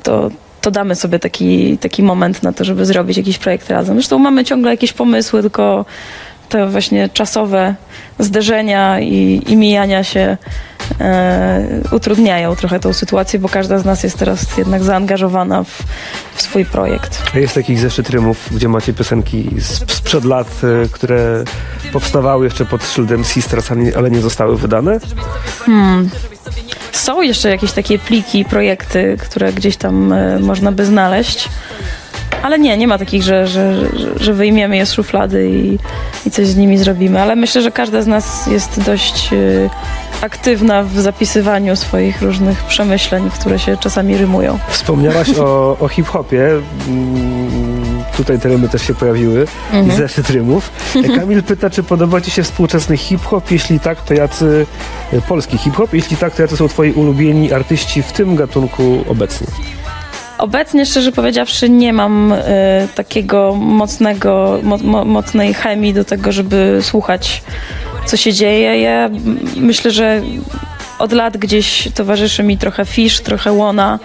[0.04, 3.96] to, to damy sobie taki, taki moment na to, żeby zrobić jakiś projekt razem.
[3.96, 5.86] Zresztą mamy ciągle jakieś pomysły, tylko
[6.52, 7.76] te właśnie czasowe
[8.20, 10.38] zderzenia i, i mijania się
[11.02, 11.62] e,
[11.92, 15.84] utrudniają trochę tą sytuację, bo każda z nas jest teraz jednak zaangażowana w,
[16.36, 17.22] w swój projekt.
[17.36, 21.44] A jest jakiś zeszyt rymów, gdzie macie piosenki z, sprzed lat, e, które
[21.94, 25.00] powstawały jeszcze pod szyldem Sisters, ale nie- zostały wydane?
[26.92, 31.50] Są jeszcze jakieś takie pliki, projekty, które gdzieś tam e, można by znaleźć.
[32.44, 35.78] Ale nie, nie ma takich, że, że, że- że wyjmiemy je z szuflady i,
[36.28, 37.22] i coś z nimi zrobimy.
[37.22, 39.38] Ale myślę, że każda z nas jest dość e,
[40.22, 44.60] aktywna w zapisywaniu swoich różnych przemyśleń, które się czasami rymują.
[44.70, 46.50] Wspomniałaś o, o hip-hopie.
[46.88, 47.82] Mm,
[48.18, 49.48] Tutaj te rymy też się pojawiły.
[49.88, 50.72] I zeszyt rymów.
[51.16, 53.52] Kamil pyta, czy podoba Ci się współczesny hip-hop?
[53.52, 54.66] Jeśli tak, to jacy...
[55.14, 55.94] e, Polski hip-hop?
[55.94, 59.48] Jeśli tak, to jacy są Twoi ulubieni artyści w tym gatunku obecnie?
[60.42, 62.42] Obecnie, szczerze powiedziawszy, nie mam e,
[62.96, 67.44] takiego mocnego, mo, mo, mocnej chemii do tego, żeby słuchać,
[68.06, 68.82] co się dzieje.
[68.82, 69.10] Ja
[69.56, 70.22] myślę, że
[71.00, 74.00] od lat gdzieś towarzyszy mi trochę Fish, trochę Łona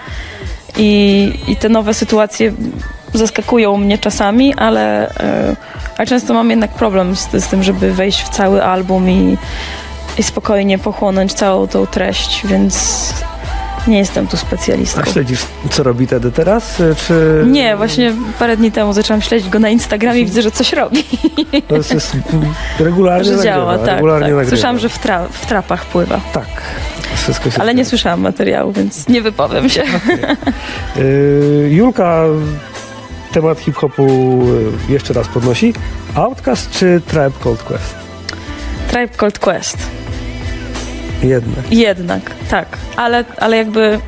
[0.79, 2.53] i, i te nowe sytuacje
[3.15, 5.57] zaskakują mnie czasami, ale, e,
[5.99, 9.37] ale często mam jednak problem z, z tym, żeby wejść w cały album i,
[10.19, 13.15] i spokojnie pochłonąć całą tą treść, więc
[13.87, 15.01] nie jestem tu specjalistą.
[15.01, 16.81] A śledzisz, co robi Tedy teraz?
[16.81, 17.45] e, Czy...
[17.47, 21.05] Nie, właśnie parę dni temu zaczęłam śledzić go na Instagramie i widzę, że coś robi,
[21.69, 22.17] To jest, jest
[22.79, 23.57] regularnie że nagrywa.
[23.57, 23.79] działa.
[23.79, 24.49] Tak, regularnie tak.
[24.49, 26.47] Słyszałam, że w, tra- w trapach pływa, Tak.
[27.17, 29.83] Wszystko się ale nie słyszałam materiału, więc nie wypowiem się.
[30.97, 32.23] Y, Julka
[33.33, 34.03] temat hip-hopu
[34.89, 35.75] y, jeszcze raz podnosi.
[36.15, 37.95] Outcast czy Tribe Called Quest?
[38.91, 39.79] Tribe Called Quest.
[41.23, 41.73] Jednak.
[41.73, 42.69] Jednak, tak.
[42.97, 44.01] Ale, ale jakby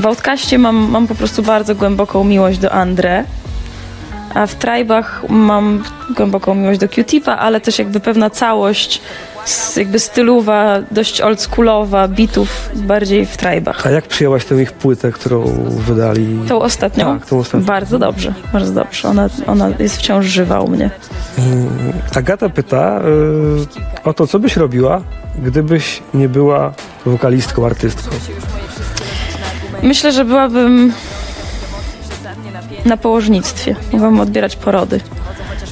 [0.00, 3.24] w Outcaście mam, mam po prostu bardzo głęboką miłość do Andre,
[4.34, 5.84] a w Tribach mam
[6.16, 9.00] głęboką miłość do Q-Tipa, ale też jakby pewna całość
[9.76, 13.86] jakby stylowa, dość oldschoolowa, bitów bardziej w Tribach.
[13.86, 16.38] A jak przyjęłaś tę ich płytę, którą wydali?
[16.48, 17.18] Tą ostatnią?
[17.18, 17.66] Tak, tą ostatnią.
[17.66, 19.08] Bardzo dobrze, bardzo dobrze.
[19.08, 20.90] Ona, ona jest wciąż żywa u mnie.
[22.16, 25.02] Agata pyta y, o to, co byś robiła,
[25.38, 26.72] gdybyś nie była
[27.06, 28.16] wokalistką, artystką.
[29.82, 30.92] Myślę, że byłabym
[32.84, 33.76] na położnictwie.
[33.92, 35.00] Mogłabym odbierać porody.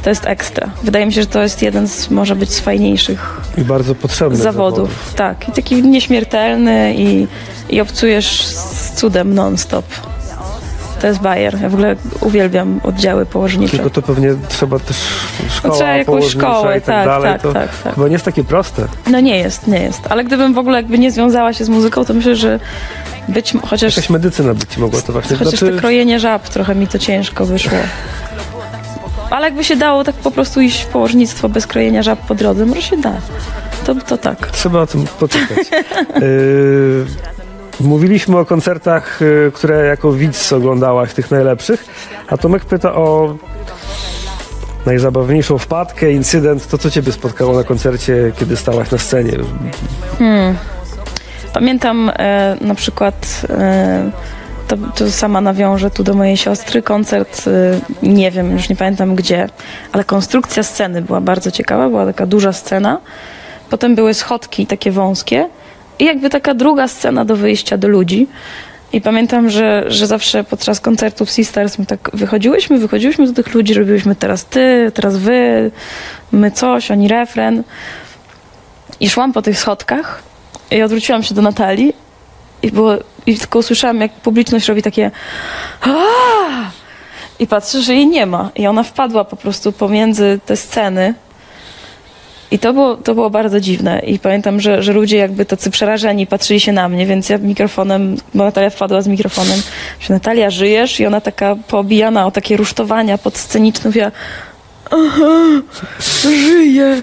[0.03, 0.71] To jest ekstra.
[0.83, 4.41] Wydaje mi się, że to jest jeden z, może być z fajniejszych I bardzo potrzebnych
[4.43, 5.13] zawodów.
[5.17, 5.49] Tak.
[5.49, 7.27] I taki nieśmiertelny i,
[7.69, 9.85] i obcujesz z cudem non-stop.
[11.01, 11.61] To jest bajer.
[11.63, 13.73] Ja w ogóle uwielbiam oddziały położnicze.
[13.77, 14.97] Tylko to pewnie trzeba też
[15.51, 17.33] szkoła, No, trzeba jakąś szkołę, i tak, tak, dalej.
[17.33, 17.95] tak, to tak, tak.
[17.95, 18.87] chyba nie jest takie proste.
[19.11, 20.01] No nie jest, nie jest.
[20.09, 22.61] Ale gdybym w ogóle jakby nie związała się z muzyką, to myślę, że
[23.29, 25.37] być chociaż Jakaś medycyna by ci mogła to właśnie...
[25.37, 27.79] Chociaż znaczy, to krojenie żab trochę mi to ciężko wyszło.
[29.31, 32.67] Ale jakby się dało tak po prostu iść w położnictwo bez krojenia żab po drodze,
[32.67, 33.13] może się da.
[33.87, 34.51] To, to tak.
[34.51, 35.71] Trzeba o tym poczytać.
[36.21, 37.07] Yy,
[37.89, 41.85] mówiliśmy o koncertach, yy, które jako widz oglądałaś, tych najlepszych,
[42.29, 43.37] a Tomek pyta o
[44.87, 49.33] najzabawniejszą wpadkę, incydent, to co ciebie spotkało na koncercie, kiedy stałaś na scenie?
[51.53, 54.11] Pamiętam e, na przykład, e,
[54.71, 59.15] to, to sama nawiążę tu do mojej siostry, koncert, e, nie wiem, już nie pamiętam
[59.15, 59.49] gdzie,
[59.93, 63.01] ale konstrukcja sceny była bardzo ciekawa, była taka duża scena.
[63.71, 65.49] Potem były schodki takie wąskie
[65.99, 68.27] i jakby taka druga scena do wyjścia do ludzi.
[68.93, 73.75] I pamiętam, że, że zawsze podczas koncertów Sisters my tak wychodziłyśmy, wychodziłyśmy do tych ludzi,
[73.75, 75.71] robiłyśmy teraz ty, teraz wy,
[76.33, 77.63] my coś, oni refren.
[79.01, 80.23] I szłam po tych schodkach
[80.71, 81.93] i odwróciłam się do Natalii
[82.63, 82.97] i, było,
[83.31, 85.11] i tylko usłyszałam, jak publiczność robi takie
[87.41, 88.51] i patrzę, że jej nie ma.
[88.57, 91.15] I ona wpadła po prostu pomiędzy te sceny.
[92.51, 93.99] I to było, to było bardzo dziwne.
[93.99, 98.17] I pamiętam, że, że ludzie jakby tacy przerażeni patrzyli się na mnie, więc ja mikrofonem,
[98.35, 99.63] bo Natalia wpadła z mikrofonem,
[100.01, 101.01] że Natalia, żyjesz?
[101.01, 104.11] I ona taka poobijana o takie rusztowania podsceniczne, mówiła
[104.91, 105.63] aha,
[106.23, 107.03] żyję.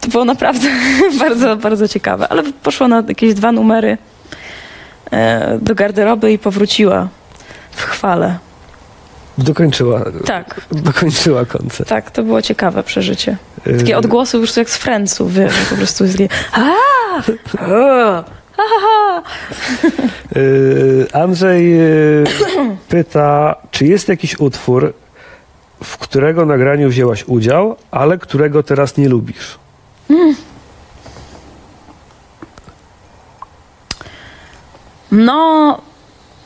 [0.00, 0.68] To było naprawdę
[1.18, 2.28] bardzo, bardzo ciekawe.
[2.28, 3.98] Ale poszła na jakieś dwa numery
[5.60, 7.08] do garderoby i powróciła
[7.70, 8.38] w chwale.
[9.38, 11.88] Dokończyła, Tak, dokończyła koncert.
[11.88, 13.36] tak, to było ciekawe przeżycie.
[13.66, 16.28] Yy, Takie odgłosy już jak z Friendsów, wiesz, po prostu jest takie!
[20.36, 22.24] Yy, Andrzej yy,
[22.88, 24.92] pyta, czy jest jakiś utwór,
[25.84, 29.58] w którego nagraniu wzięłaś udział, ale którego teraz nie lubisz?
[35.12, 35.78] No,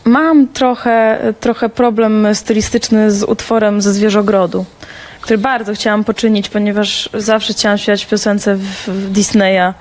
[0.05, 4.65] mam trochę, trochę problem stylistyczny z utworem ze Zwierzogrodu,
[5.21, 9.75] który bardzo chciałam poczynić, ponieważ zawsze chciałam śpiewać piosence w, w Disneya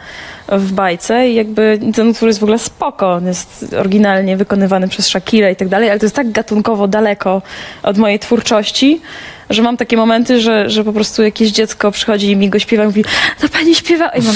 [0.47, 5.49] w bajce i jakby ten utwór jest w ogóle spoko, jest oryginalnie wykonywany przez Shakira
[5.49, 7.41] i tak dalej, ale to jest tak gatunkowo daleko
[7.83, 9.01] od mojej twórczości,
[9.49, 12.83] że mam takie momenty, że, że po prostu jakieś dziecko przychodzi i mi go śpiewa
[12.83, 13.05] i mówi,
[13.43, 14.35] no pani śpiewa i mam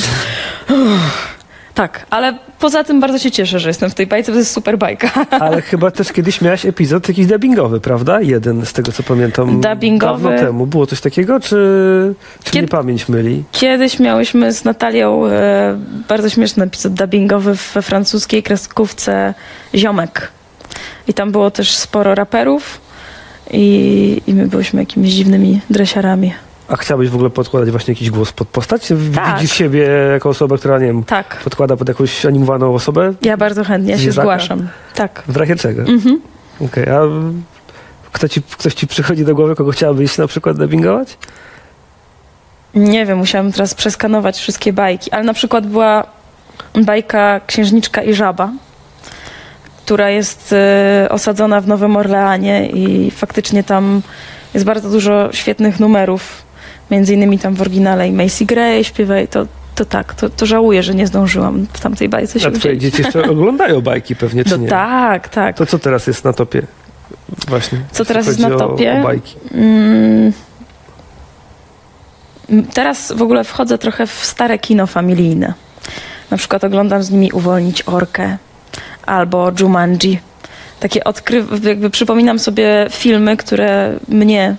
[0.69, 1.28] Uff.
[1.79, 4.51] tak, ale poza tym bardzo się cieszę, że jestem w tej bajce, bo to jest
[4.51, 5.25] super bajka.
[5.45, 8.21] Ale chyba też kiedyś miałaś epizod jakiś dubbingowy, prawda?
[8.21, 9.61] Jeden z tego co pamiętam.
[9.61, 10.23] Dubbingowy?
[10.23, 10.67] Dawno temu.
[10.67, 11.55] Było coś takiego, czy,
[12.43, 13.43] czy Kiedy- mnie pamięć myli?
[13.51, 19.33] Kiedyś miałyśmy z Natalią e, bardzo śmieszny epizod dubbingowy we francuskiej kreskówce
[19.75, 20.31] Ziomek.
[21.07, 22.81] I tam było też sporo raperów
[23.51, 26.33] i, i my byliśmy jakimiś dziwnymi dresiarami.
[26.69, 28.93] A chciałabyś w ogóle podkładać właśnie jakiś głos pod postać?
[29.15, 29.35] Tak.
[29.35, 33.13] Widzisz siebie jako osobę, która, nie wiem, Tak, podkłada pod jakąś animowaną osobę?
[33.21, 34.21] ja bardzo chętnie się Zwierzaka?
[34.21, 34.67] zgłaszam.
[34.95, 35.23] Tak.
[35.27, 35.81] W razie czego?
[35.81, 36.21] Mhm.
[36.65, 37.01] Okej, a
[38.11, 41.17] kto ci, ktoś ci przychodzi do głowy, kogo chciałabyś na przykład dubbingować?
[42.75, 46.03] Nie wiem, musiałam teraz przeskanować wszystkie bajki, ale na przykład była
[46.85, 48.51] bajka Księżniczka i Żaba,
[49.85, 54.01] która jest e, osadzona w Nowym Orleanie i faktycznie tam
[54.53, 56.48] jest bardzo dużo świetnych numerów.
[56.91, 60.45] Między innymi tam w oryginale i Macy Gray śpiewa i to, to tak, to, to
[60.45, 64.43] żałuję, że nie zdążyłam w tamtej bajce się A twoje dzieci jeszcze oglądają bajki pewnie,
[64.43, 64.67] czy No nie?
[64.67, 65.57] tak, tak.
[65.57, 66.61] To co teraz jest na topie?
[67.47, 67.81] Właśnie.
[67.91, 68.99] Co teraz jest na o- topie?
[68.99, 69.35] O bajki.
[69.51, 70.33] Mm.
[72.73, 75.53] Teraz w ogóle wchodzę trochę w stare kino familijne.
[76.31, 78.37] Na przykład oglądam z nimi Uwolnić Orkę
[79.05, 80.19] albo Jumanji.
[80.79, 81.45] Takie odkry...
[81.63, 84.55] jakby przypominam sobie filmy, które mnie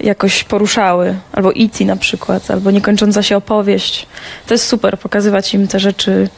[0.00, 1.14] jakoś poruszały.
[1.32, 1.84] Albo E.T.
[1.84, 4.06] na przykład, albo Niekończąca się opowieść.
[4.46, 6.28] To jest super, pokazywać im te rzeczy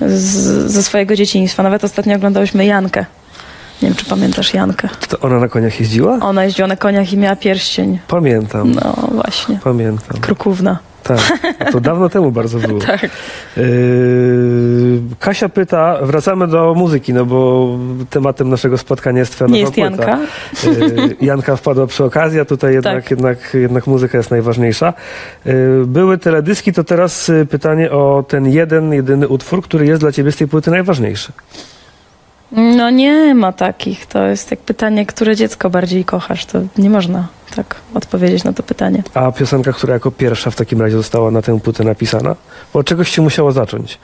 [0.00, 0.32] z,
[0.72, 1.62] ze swojego dzieciństwa.
[1.62, 3.04] Nawet ostatnio oglądałyśmy Jankę.
[3.82, 4.88] Nie wiem, czy pamiętasz Jankę.
[5.08, 6.18] To ona na koniach jeździła?
[6.22, 7.98] Ona jeździła na koniach i miała pierścień.
[8.08, 9.58] Pamiętam, No właśnie.
[9.64, 10.20] pamiętam.
[10.20, 10.78] Krukówna.
[11.04, 11.18] Tak,
[11.58, 12.80] A to dawno temu bardzo było.
[12.86, 13.02] Tak.
[13.56, 13.64] Yy,
[15.20, 17.68] Kasia pyta, wracamy do muzyki, no bo
[18.10, 19.88] tematem naszego spotkania jest twoja Nie jest płyta.
[19.90, 20.18] Janka.
[20.64, 23.10] Yy, Janka wpadła przy okazji, a tutaj jednak, Tak.
[23.10, 24.94] jednak, jednak muzyka jest najważniejsza.
[25.44, 25.54] Yy,
[25.86, 30.32] Były teledyski, to teraz yy, pytanie o ten jeden, jedyny utwór, który jest dla ciebie
[30.32, 31.32] z tej płyty najważniejszy.
[32.56, 34.06] No nie ma takich.
[34.06, 36.44] To jest jak pytanie, które dziecko bardziej kochasz.
[36.46, 39.02] To nie można tak odpowiedzieć na to pytanie.
[39.14, 42.36] A piosenka, która jako pierwsza w takim razie została na tę płytę napisana?
[42.72, 43.98] Bo od czegoś się musiało zacząć.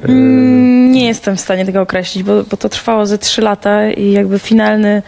[0.00, 3.90] Yy, Mm, Nie jestem w stanie tego określić, bo, bo to trwało ze trzy lata
[3.90, 5.02] i jakby finalny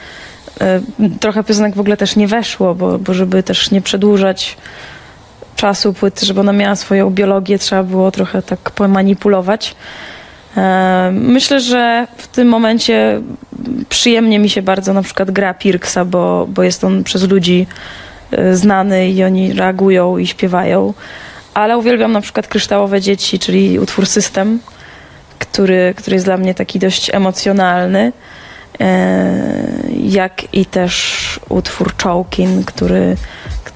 [0.61, 0.81] e,
[1.21, 4.57] trochę piosenek w ogóle też nie weszło, bo, bo żeby też nie przedłużać
[5.57, 9.71] czasu płyty, żeby ona miała swoją biologię, trzeba było trochę tak pomanipulować.
[9.71, 10.22] E,
[11.13, 13.21] Myślę, że w tym momencie
[13.89, 17.67] przyjemnie mi się bardzo na przykład gra Pirksa, bo, bo jest on przez ludzi
[18.31, 20.95] e, znany i oni reagują i śpiewają.
[21.55, 24.59] Ale uwielbiam na przykład Kryształowe Dzieci, czyli utwór System,
[25.39, 28.13] który, który jest dla mnie taki dość emocjonalny.
[28.81, 29.63] E,
[30.05, 33.17] jak i też utwór Chokin, który,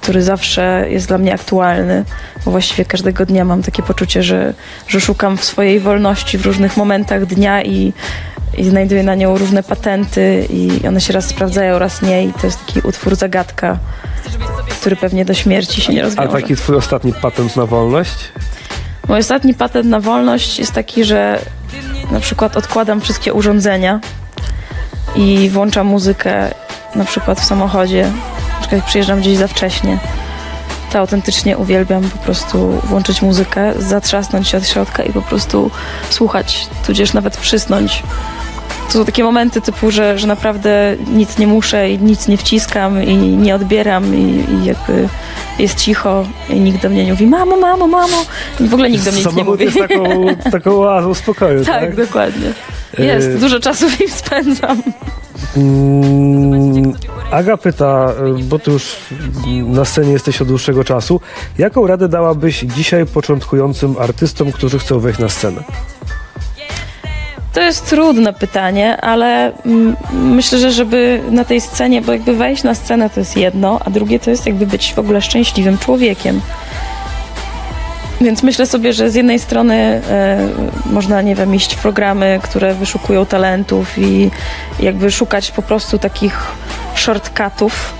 [0.06, 2.04] który zawsze jest dla mnie aktualny,
[2.44, 4.54] bo właściwie każdego dnia mam takie poczucie, że,
[4.88, 7.92] że szukam w swojej wolności w różnych momentach dnia i,
[8.58, 12.46] i znajduję na nią różne patenty i one się raz sprawdzają, raz nie i to
[12.46, 13.78] jest taki utwór zagadka,
[14.80, 16.28] który pewnie do śmierci się nie A rozwiąże.
[16.28, 18.32] taki twój ostatni patent na wolność?
[19.08, 21.38] Mój ostatni patent na wolność jest taki, że
[22.10, 24.00] na przykład odkładam wszystkie urządzenia
[25.16, 26.50] i włączam muzykę
[26.94, 28.10] na przykład w samochodzie,
[28.74, 29.98] jak przyjeżdżam gdzieś za wcześnie.
[30.92, 35.70] To autentycznie uwielbiam po prostu włączyć muzykę, zatrzasnąć się od środka i po prostu
[36.10, 38.02] słuchać, tudzież nawet przysnąć.
[38.86, 43.02] To są takie momenty typu, że, że naprawdę nic nie muszę i nic nie wciskam
[43.02, 45.08] i nie odbieram i, i jakby
[45.58, 48.16] jest cicho i nikt do mnie nie mówi mamo, mamo, mamo
[48.60, 49.64] i w ogóle nikt do mnie nic nie Samochód mówi.
[49.64, 50.04] jest taką,
[50.58, 51.80] taką oazą spokoju, tak?
[51.80, 52.52] tak, dokładnie.
[52.98, 54.82] Jest, E, dużo czasu w nim spędzam.
[55.56, 56.65] Mm,
[57.30, 58.96] Aga pyta, y, bo ty już
[59.66, 61.20] na scenie jesteś od dłuższego czasu,
[61.58, 65.62] jaką radę dałabyś dzisiaj początkującym artystom, którzy chcą wejść na scenę?
[67.52, 69.52] To jest trudne pytanie, ale
[70.12, 73.90] myślę, że żeby na tej scenie, bo jakby wejść na scenę to jest jedno, a
[73.90, 76.40] drugie to jest jakby być w ogóle szczęśliwym człowiekiem.
[78.20, 80.48] Więc myślę sobie, że z jednej strony e,
[80.86, 84.30] można, nie wiem, iść w programy, które wyszukują talentów i
[84.80, 86.40] jakby szukać po prostu takich
[86.98, 87.94] shortcutów,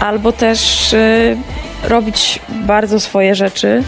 [0.00, 1.36] albo też e,
[1.88, 3.82] robić bardzo swoje rzeczy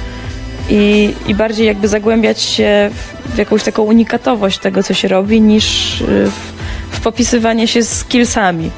[0.71, 5.41] i, i bardziej jakby zagłębiać się w, w jakąś taką unikatowość tego, co się robi,
[5.41, 6.53] niż y, w,
[6.97, 8.71] w popisywanie się z skillsami.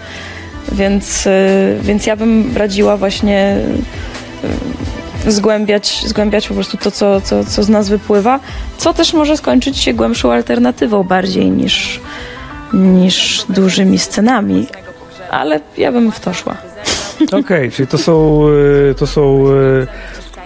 [0.72, 3.56] Więc, y, więc ja bym radziła właśnie
[5.24, 8.40] y, zgłębiać, zgłębiać po prostu to, co, co, co z nas wypływa,
[8.78, 12.00] co też może skończyć się głębszą alternatywą bardziej niż,
[12.72, 14.66] niż dużymi scenami.
[15.34, 16.56] Ale ja bym w to szła.
[17.32, 18.46] Okej, czyli to są,
[18.90, 19.86] y, to są y,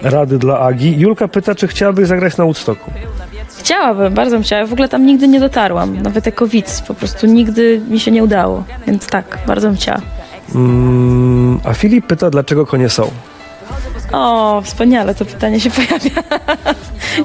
[0.01, 0.99] rady dla Agi.
[0.99, 2.91] Julka pyta, czy chciałabyś zagrać na Woodstocku.
[3.59, 4.65] Chciałabym, bardzo bym chciała.
[4.65, 6.81] W ogóle tam nigdy nie dotarłam, nawet jako widz.
[6.81, 8.63] Po prostu nigdy mi się nie udało.
[8.87, 10.01] Więc tak, bardzo bym chciała.
[10.55, 13.11] Mm, a Filip pyta, dlaczego konie są.
[14.11, 16.23] O, wspaniale, to pytanie się pojawia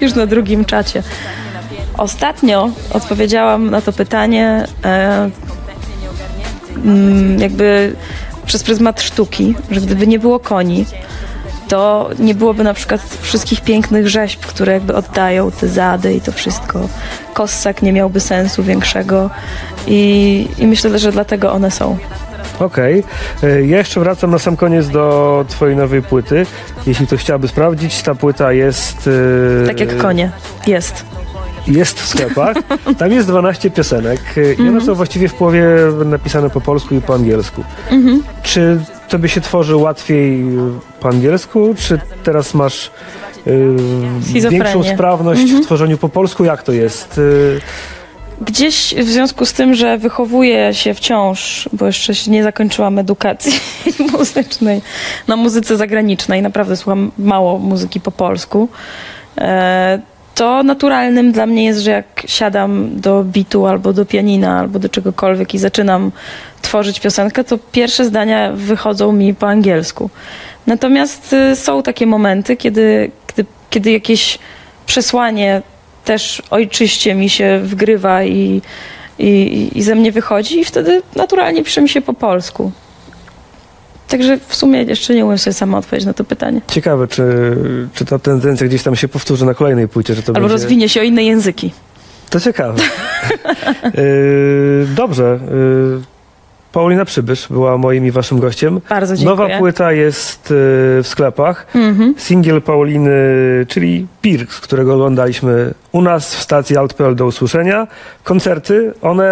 [0.00, 1.03] już na drugim czacie.
[1.98, 5.31] Ostatnio odpowiedziałam na to pytanie e,
[7.39, 7.97] jakby
[8.47, 10.87] przez pryzmat sztuki, że gdyby nie było koni,
[11.69, 16.33] to nie byłoby na przykład wszystkich pięknych rzeźb, które jakby oddają te zady i to
[16.33, 16.89] wszystko.
[17.35, 19.31] Kossak nie miałby sensu większego
[19.87, 21.99] i, i myślę, że dlatego one są.
[22.61, 23.05] Okej.
[23.45, 26.47] Y, Ja jeszcze wracam na sam koniec do twojej nowej płyty.
[26.87, 29.07] Jeśli ktoś chciałby sprawdzić, ta płyta jest...
[29.07, 30.31] y, Tak jak konie.
[30.67, 31.05] Jest.
[31.66, 32.57] Jest w sklepach.
[32.98, 34.20] Tam jest 12 piosenek.
[34.64, 35.64] I one są właściwie w połowie
[36.05, 37.64] napisane po polsku i po angielsku.
[38.42, 40.44] Czy tobie się tworzy łatwiej
[41.00, 42.90] po angielsku, czy teraz masz
[43.46, 43.77] y,
[44.22, 44.64] Schizofrenię.
[44.64, 46.44] większą sprawność w tworzeniu po polsku?
[46.44, 47.18] Jak to jest?
[47.18, 47.61] Y,
[48.40, 53.53] Gdzieś w związku z tym, że wychowuję się wciąż, bo jeszcze się nie zakończyłam edukacji
[54.12, 54.83] muzycznej
[55.29, 58.68] na muzyce zagranicznej, naprawdę słucham mało muzyki po polsku,
[59.38, 59.98] e,
[60.35, 64.88] to naturalnym dla mnie jest, że jak siadam do bitu albo do pianina albo do
[64.88, 66.12] czegokolwiek i zaczynam
[66.62, 70.11] tworzyć piosenkę, to pierwsze zdania wychodzą mi po angielsku.
[70.66, 74.38] Natomiast y, są takie momenty, kiedy, kiedy, kiedy jakieś
[74.87, 75.62] przesłanie
[76.05, 78.62] też ojczyście mi się wgrywa i,
[79.18, 82.73] i, i ze mnie wychodzi i wtedy naturalnie pisze mi się po polsku.
[84.09, 86.61] Także w sumie jeszcze nie umiem sobie sama odpowiedzieć na to pytanie.
[86.69, 87.23] ciekawe, czy,
[87.95, 90.53] czy ta tendencja gdzieś tam się powtórzy na kolejnej płycie, że to Albo będzie...
[90.53, 91.73] rozwinie się o inne języki.
[92.31, 92.83] To ciekawe.
[93.99, 95.38] Y, dobrze.
[96.01, 96.13] y,
[96.75, 98.81] Paulina Przybysz była moim i waszym gościem.
[98.89, 99.49] Bardzo dziękuję.
[99.49, 100.55] Nowa płyta jest y,
[101.03, 101.67] w sklepach.
[101.75, 102.15] Mhm.
[102.19, 103.11] Singiel Pauliny,
[103.69, 107.87] czyli Pirk, z którego oglądaliśmy u nas w stacji Alt.pl do usłyszenia.
[108.25, 109.29] Koncerty, one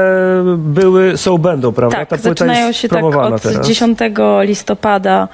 [0.58, 1.96] były, są, będą, prawda?
[1.96, 3.66] Tak, Ta płyta zaczynają jest się tak od teraz.
[3.66, 3.98] 10
[4.42, 5.28] listopada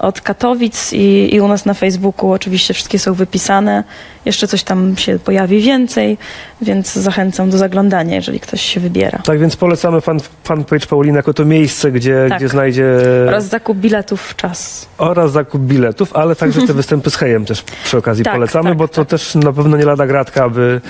[0.00, 3.84] od Katowic i, i u nas na Facebooku oczywiście wszystkie są wypisane.
[4.24, 6.18] Jeszcze coś tam się pojawi więcej,
[6.62, 9.18] więc zachęcam do zaglądania, jeżeli ktoś się wybiera.
[9.24, 12.38] Tak więc polecamy fan, fanpage Pauliny jako to miejsce, gdzie, Tak.
[12.38, 12.84] gdzie znajdzie
[13.28, 14.88] Oraz zakup biletów w czas.
[14.98, 18.78] oraz zakup biletów, ale także te występy z Hejem też przy okazji Tak, polecamy, tak,
[18.78, 19.08] bo to tak.
[19.08, 20.80] też na pewno nie lada gratka, aby,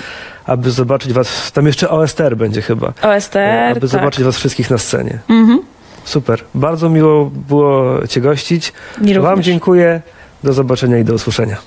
[0.45, 1.51] aby zobaczyć was.
[1.51, 2.93] Tam jeszcze OSTR będzie chyba.
[3.01, 3.37] OSTR,
[3.71, 3.89] aby tak.
[3.89, 5.19] zobaczyć was wszystkich na scenie.
[5.29, 5.59] Mhm.
[6.05, 6.43] Super.
[6.55, 8.73] Bardzo miło było cię gościć.
[9.21, 10.01] Wam dziękuję.
[10.43, 11.57] Do zobaczenia i do usłyszenia.